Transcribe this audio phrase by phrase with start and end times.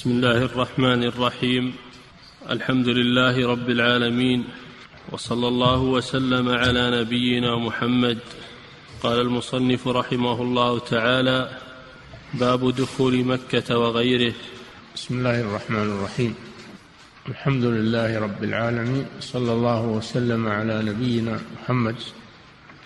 [0.00, 1.72] بسم الله الرحمن الرحيم.
[2.50, 4.44] الحمد لله رب العالمين.
[5.12, 8.18] وصلى الله وسلم على نبينا محمد.
[9.02, 11.50] قال المصنف رحمه الله تعالى
[12.34, 14.32] باب دخول مكة وغيره.
[14.94, 16.34] بسم الله الرحمن الرحيم.
[17.28, 19.06] الحمد لله رب العالمين.
[19.20, 21.96] صلى الله وسلم على نبينا محمد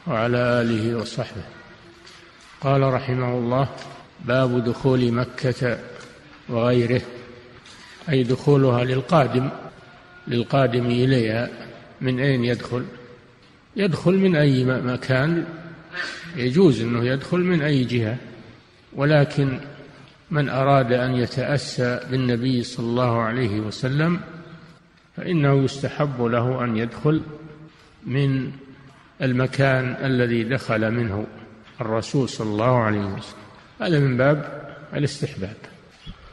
[0.06, 1.44] وعلى آله وصحبه.
[2.60, 3.68] قال رحمه الله
[4.24, 5.93] باب دخول مكة
[6.48, 7.02] وغيره
[8.08, 9.50] أي دخولها للقادم
[10.28, 11.48] للقادم إليها
[12.00, 12.84] من أين يدخل؟
[13.76, 15.44] يدخل من أي مكان؟
[16.36, 18.16] يجوز إنه يدخل من أي جهة
[18.92, 19.60] ولكن
[20.30, 24.20] من أراد أن يتأسى بالنبي صلى الله عليه وسلم
[25.16, 27.22] فإنه يستحب له أن يدخل
[28.06, 28.52] من
[29.22, 31.26] المكان الذي دخل منه
[31.80, 33.44] الرسول صلى الله عليه وسلم.
[33.80, 35.56] هذا من باب الاستحباب.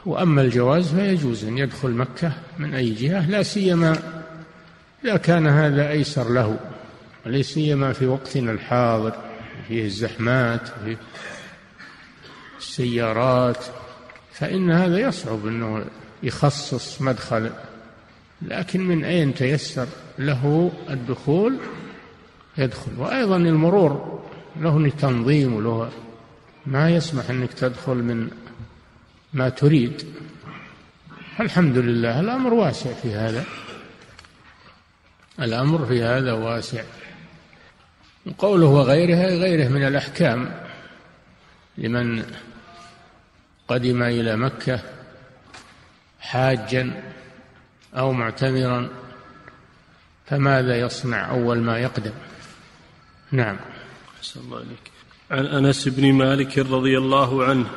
[0.06, 3.98] وأما الجواز فيجوز أن يدخل مكة من أي جهة لا سيما
[5.06, 6.60] إذا كان هذا أيسر له
[7.26, 9.14] لا سيما في وقتنا الحاضر
[9.68, 10.98] فيه الزحمات فيه
[12.60, 13.66] السيارات
[14.34, 15.86] فإن هذا يصعب أنه
[16.24, 17.52] يخصص مدخل.
[18.42, 19.88] لكن من أين تيسر
[20.20, 21.58] له الدخول؟
[22.58, 22.92] يدخل.
[22.98, 24.22] وأيضا المرور
[24.62, 25.90] له تنظيم وله
[26.66, 28.30] ما يسمح أنك تدخل من
[29.34, 30.16] ما تريد.
[31.40, 33.44] الحمد لله الأمر واسع في هذا.
[35.40, 36.84] الأمر في هذا واسع.
[38.38, 40.62] قوله وغيرها غيره من الأحكام.
[41.78, 42.26] لمن
[43.68, 44.80] قدم إلى مكة
[46.20, 47.14] حاجا
[47.94, 48.90] أو معتمرا
[50.26, 52.14] فماذا يصنع أول ما يقدم؟
[53.32, 53.58] نعم.
[54.36, 54.66] الله
[55.32, 57.68] عن أنس بن مالك رضي الله عنه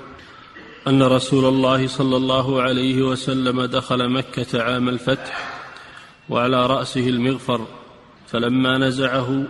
[0.89, 5.61] أن رسول الله صلى الله عليه وسلم دخل مكة عام الفتح
[6.29, 7.67] وعلى رأسه المغفر
[8.27, 9.45] فلما نزعه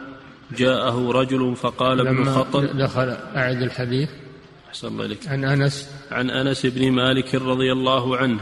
[0.57, 4.09] جاءه رجل فقال ابن خطل دخل أعد الحديث
[4.69, 5.91] أحسن الله عن أنس.
[6.11, 8.41] عن أنس بن مالك رضي الله عنه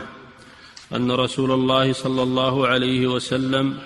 [0.95, 3.79] أن رسول الله صلى الله عليه وسلم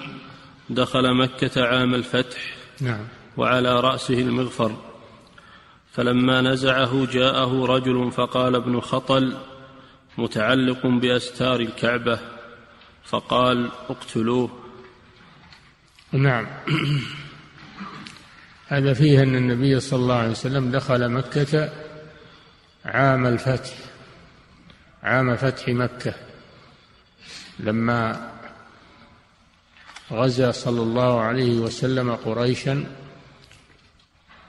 [0.71, 3.01] دخل مكة عام الفتح نعم.
[3.37, 4.73] وعلى رأسه المغفر.
[5.97, 9.37] فلما نزعه جاءه رجل فقال ابن خطل
[10.19, 12.19] متعلق بأستار الكعبة
[13.05, 14.51] فقال اقتلوه.
[16.13, 16.47] نعم.
[18.69, 21.73] هذا فيه أن النبي صلى الله عليه وسلم دخل مكة
[22.85, 23.75] عام الفتح
[25.03, 26.15] عام فتح مكة
[27.59, 28.31] لما
[30.13, 32.85] غزا صلى الله عليه وسلم قريشا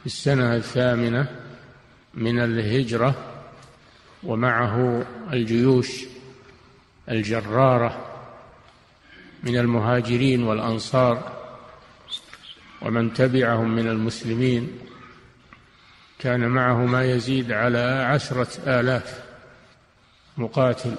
[0.08, 1.28] السنة الثامنة
[2.14, 3.16] من الهجرة
[4.24, 5.88] ومعه الجيوش
[7.10, 8.06] الجرارة
[9.44, 11.34] من المهاجرين والأنصار
[12.82, 14.80] ومن تبعهم من المسلمين.
[16.20, 19.24] كان معه ما يزيد على عشرة آلاف
[20.38, 20.96] مقاتل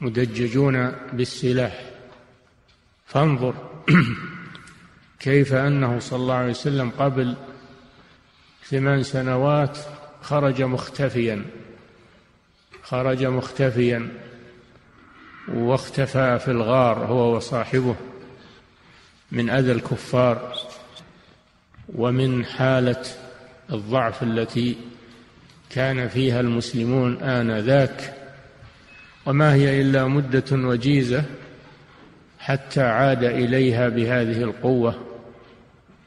[0.00, 1.84] مدججون بالسلاح.
[3.06, 3.54] فانظر
[5.20, 7.34] كيف أنه صلى الله عليه وسلم قبل
[8.64, 9.78] ثمان سنوات
[10.22, 11.44] خرج مختفيا
[12.82, 14.08] خرج مختفيا
[15.48, 17.96] واختفى في الغار هو وصاحبه
[19.32, 20.54] من أذى الكفار
[21.94, 23.02] ومن حالة
[23.72, 24.76] الضعف التي
[25.70, 28.14] كان فيها المسلمون آنذاك.
[29.26, 31.24] وما هي إلا مدة وجيزة
[32.38, 35.09] حتى عاد إليها بهذه القوة.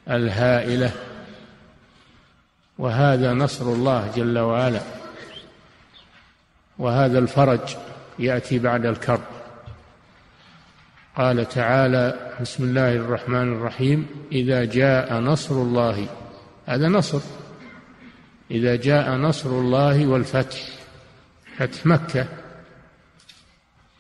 [0.09, 0.91] الهائلة.
[2.77, 4.81] وهذا نصر الله جل وعلا.
[6.79, 7.75] وهذا الفرج
[8.19, 9.23] يأتي بعد الكرب.
[11.17, 14.07] قال تعالى بسم الله الرحمن الرحيم.
[14.31, 16.07] إذا جاء نصر الله
[16.65, 17.21] هذا نصر.
[18.51, 20.57] إذا جاء نصر الله والفتح
[21.57, 22.25] فتح مكة.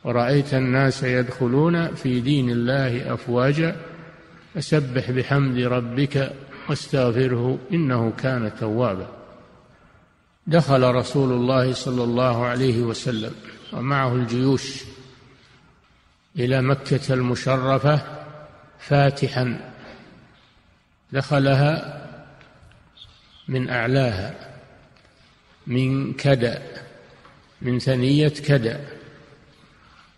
[0.03, 3.75] ورأيت الناس يدخلون في دين الله أفواجا.
[4.53, 6.33] فسبح بحمد ربك
[6.69, 9.07] واستغفره إنه كان توابا.
[10.47, 13.35] دخل رسول الله صلى الله عليه وسلم
[13.73, 14.83] ومعه الجيوش
[16.39, 18.01] إلى مكة المشرفة
[18.79, 19.71] فاتحا.
[21.11, 22.01] دخلها
[23.47, 24.35] من أعلاها
[25.67, 26.61] من كدأ
[27.61, 29.02] من ثنية كدأ.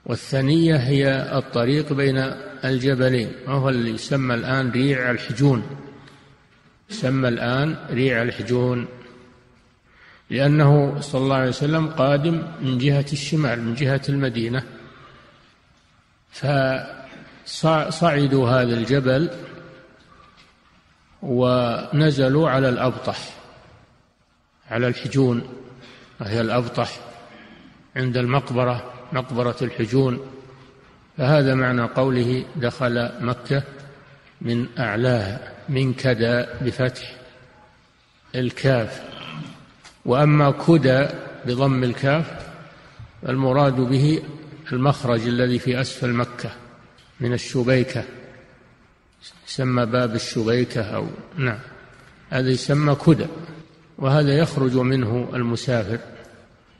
[0.05, 2.17] والثنية هي الطريق بين
[2.65, 5.63] الجبلين وهو اللي يسمى الآن ريع الحجون.
[6.89, 8.87] يسمى الآن ريع الحجون.
[10.29, 14.63] لأنه صلى الله عليه وسلم قادم من جهة الشمال من جهة المدينة.
[17.45, 19.29] فصعدوا هذا الجبل
[21.21, 23.17] ونزلوا على الأبطح
[24.71, 25.43] على الحجون
[26.21, 26.99] وهي الأبطح
[27.95, 28.94] عند المقبرة.
[29.13, 30.19] مقبرة الحجون
[31.17, 33.63] فهذا معنى قوله دخل مكة
[34.41, 37.15] من أعلاها من كدى بفتح
[38.35, 39.03] الكاف.
[40.05, 41.07] وأما كدى
[41.45, 42.45] بضم الكاف
[43.29, 44.21] المراد به
[44.71, 46.51] المخرج الذي في أسفل مكة
[47.19, 48.03] من الشبيكة
[49.47, 51.07] يسمى باب الشبيكة أو
[51.37, 51.59] نعم
[52.29, 53.27] هذا يسمى كدى
[53.97, 55.99] وهذا يخرج منه المسافر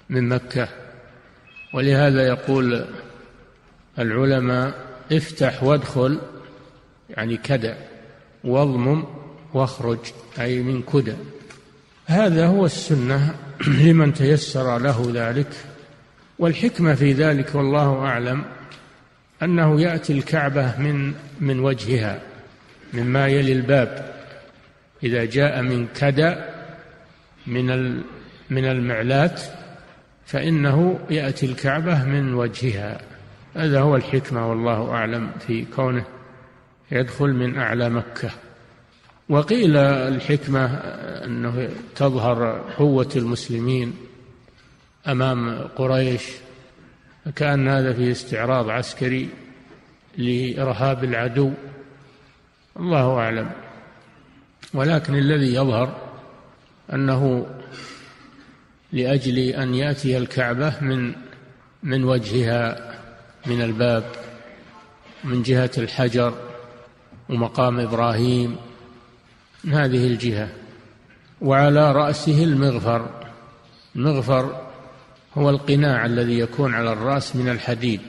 [0.10, 0.68] من مكة
[1.76, 2.86] ولهذا يقول
[4.00, 4.74] العلماء
[5.12, 6.20] افتح وادخل
[7.10, 7.74] يعني كدى
[8.44, 9.04] واضمم
[9.54, 10.00] واخرج
[10.40, 11.14] أي من كدى
[12.06, 13.36] هذا هو السنة
[13.68, 15.48] لمن تيسر له ذلك.
[16.40, 18.44] والحكمة في ذلك والله أعلم
[19.44, 22.22] أنه يأتي الكعبة من من وجهها
[22.94, 24.16] مما يلي الباب.
[25.04, 26.36] إذا جاء من كدى
[27.48, 27.96] من
[28.50, 29.42] من المعلات
[30.26, 33.02] فإنه يأتي الكعبة من وجهها.
[33.56, 36.06] هذا هو الحكمة والله أعلم في كونه
[36.92, 38.30] يدخل من أعلى مكة.
[39.30, 40.66] وقيل الحكمة
[41.26, 43.94] أنه تظهر قوة المسلمين
[45.08, 46.24] أمام قريش
[47.36, 49.30] كأن هذا فيه استعراض عسكري
[50.18, 51.52] لإرهاب العدو.
[52.80, 53.52] الله أعلم.
[54.74, 55.96] ولكن الذي يظهر
[56.94, 57.46] أنه
[58.94, 61.16] لأجل أن يأتي الكعبة من
[61.84, 62.96] من وجهها
[63.46, 64.04] من الباب
[65.24, 66.34] من جهة الحجر
[67.30, 68.56] ومقام إبراهيم.
[69.64, 70.50] من هذه الجهة.
[71.42, 73.10] وعلى رأسه المغفر.
[73.96, 74.62] المغفر
[75.38, 78.02] هو القناع الذي يكون على الرأس من الحديد.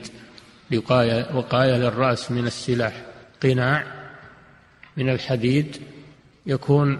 [0.73, 3.01] وقاية وقاية للرأس من السلاح.
[3.43, 3.83] قناع
[4.97, 5.77] من الحديد
[6.45, 6.99] يكون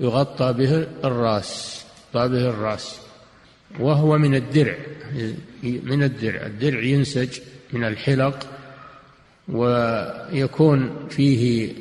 [0.00, 1.83] يغطى به الرأس.
[2.14, 3.00] يغطى به الرأس
[3.78, 4.76] وهو من الدرع
[5.62, 7.40] من الدرع الدرع ينسج
[7.72, 8.46] من الحلق
[9.48, 11.72] ويكون فيه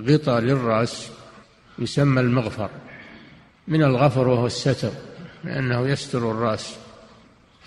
[0.00, 1.10] غطاء للرأس
[1.78, 2.70] يسمى المغفر
[3.68, 4.90] من الغفر وهو الستر
[5.44, 6.76] لأنه يستر الرأس.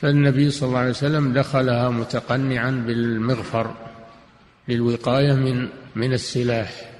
[0.02, 3.74] فالنبي صلى الله عليه وسلم دخلها متقنعا بالمغفر
[4.68, 6.92] للوقاية من من السلاح.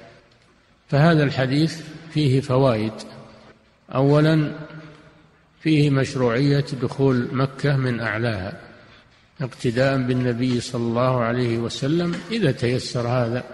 [0.88, 1.80] فهذا الحديث
[2.10, 2.92] فيه فوائد.
[3.94, 4.52] أولا
[5.60, 8.60] فيه مشروعية دخول مكة من أعلاها
[9.40, 13.44] اقتداء بالنبي صلى الله عليه وسلم إذا تيسر هذا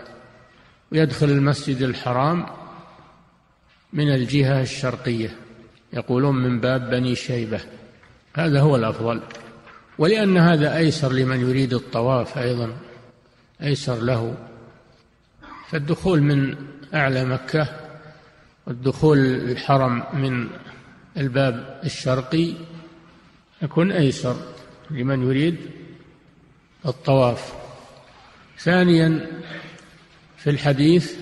[0.93, 2.47] ويدخل المسجد الحرام
[3.93, 5.37] من الجهة الشرقية
[5.93, 7.61] يقولون من باب بني شيبة.
[8.35, 9.21] هذا هو الأفضل
[9.99, 12.73] ولأن هذا أيسر لمن يريد الطواف أيضا
[13.63, 14.35] أيسر له.
[15.69, 16.57] فالدخول من
[16.95, 17.69] أعلى مكة
[18.67, 20.49] والدخول الحرم من
[21.17, 22.53] الباب الشرقي
[23.63, 24.37] يكون أيسر
[24.91, 25.57] لمن يريد
[26.87, 27.53] الطواف.
[28.59, 29.27] ثانيا
[30.37, 31.17] في الحديث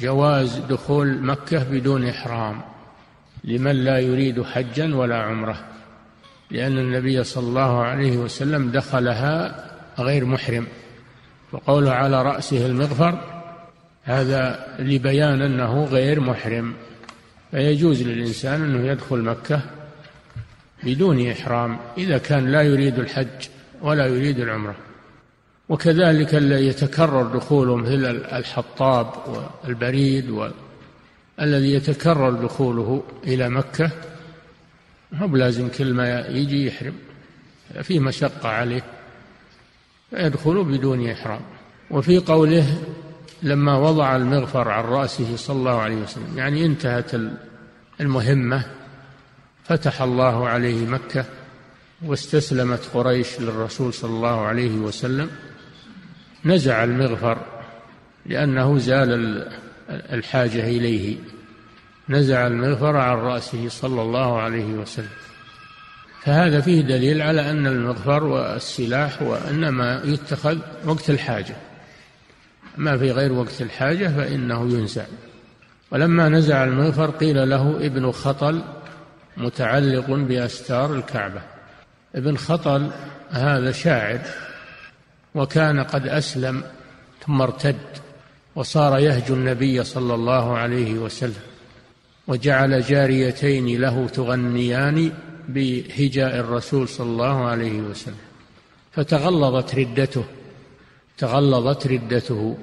[0.00, 2.60] جواز دخول مكة بدون إحرام
[3.44, 5.64] لمن لا يريد حجا ولا عمرة
[6.50, 9.64] لأن النبي صلى الله عليه وسلم دخلها
[9.98, 10.66] غير محرم.
[11.52, 13.42] وقوله على رأسه المغفر
[14.02, 16.74] هذا لبيان أنه غير محرم.
[17.52, 19.60] فيجوز للإنسان أنه يدخل مكة
[20.82, 23.48] بدون إحرام إذا كان لا يريد الحج
[23.82, 24.76] ولا يريد العمرة.
[25.68, 30.50] وكذلك الذي يتكرر دخوله مثل الحطاب والبريد
[31.40, 33.90] الذي يتكرر دخوله إلى مكة
[35.14, 36.94] هو بلازم كل ما يجي يحرم
[37.82, 38.82] في مشقة عليه
[40.10, 41.40] فيدخل بدون إحرام.
[41.90, 42.78] وفي قوله
[43.42, 47.10] لما وضع المغفر عن رأسه صلى الله عليه وسلم يعني انتهت
[48.00, 48.64] المهمة
[49.64, 51.24] فتح الله عليه مكة
[52.04, 55.30] واستسلمت قريش للرسول صلى الله عليه وسلم.
[56.44, 57.38] نزع المغفر
[58.26, 59.48] لأنه زال
[59.88, 61.16] الحاجة إليه.
[62.08, 65.08] نزع المغفر عن رأسه صلى الله عليه وسلم.
[66.22, 71.56] فهذا فيه دليل على أن المغفر والسلاح وإنما يتخذ وقت الحاجة.
[72.76, 75.04] ما في غير وقت الحاجة فإنه ينزع
[75.90, 78.62] ولما نزع المغفر قيل له ابن خطل
[79.36, 81.42] متعلق بأستار الكعبة.
[82.14, 82.90] ابن خطل
[83.30, 84.20] هذا شاعر
[85.34, 86.62] وكان قد أسلم
[87.26, 87.76] ثم ارتد
[88.56, 91.42] وصار يهجو النبي صلى الله عليه وسلم
[92.26, 95.12] وجعل جاريتين له تغنيان
[95.48, 98.14] بهجاء الرسول صلى الله عليه وسلم.
[98.92, 100.24] فتغلظت ردته
[101.18, 102.56] تغلظت ردته.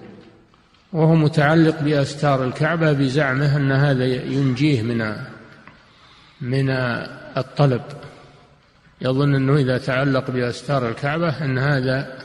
[0.94, 5.16] وهو متعلق بأستار الكعبة بزعمه أن هذا ينجيه من
[6.42, 6.70] من
[7.38, 7.82] الطلب.
[9.02, 12.18] يظن أنه إذا تعلق بأستار الكعبة أن هذا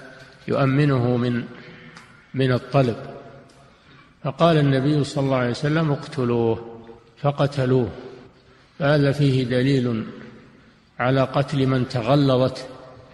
[0.49, 1.45] يؤمنه من
[2.35, 2.97] من الطلب.
[4.25, 6.81] فقال النبي صلى الله عليه وسلم اقتلوه
[7.23, 7.89] فقتلوه.
[8.79, 10.05] فهذا فيه دليل
[10.99, 12.67] على قتل من تغلظت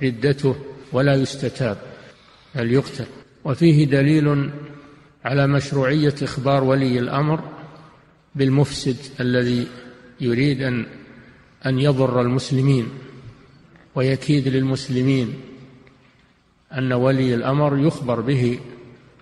[0.03, 0.57] ردته
[0.93, 1.90] ولا يستتاب.
[2.55, 3.07] بل يقتل.
[3.45, 4.51] وفيه دليل
[5.25, 7.41] على مشروعية إخبار ولي الأمر
[8.35, 9.67] بالمفسد الذي
[10.21, 10.87] يريد أن
[11.67, 12.89] أن يضر المسلمين
[13.95, 15.35] ويكيد للمسلمين
[16.73, 18.59] أن ولي الأمر يخبر به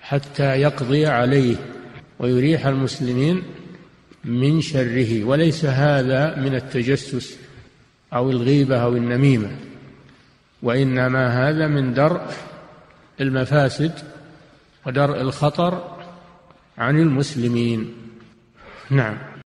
[0.00, 1.56] حتى يقضي عليه
[2.18, 3.42] ويريح المسلمين
[4.24, 5.24] من شره.
[5.24, 7.38] وليس هذا من التجسس
[8.12, 9.50] أو الغيبة أو النميمة
[10.62, 12.32] وإنما هذا من درء
[13.20, 13.92] المفاسد
[14.86, 15.96] ودرء الخطر
[16.78, 17.94] عن المسلمين.
[18.90, 19.37] نعم.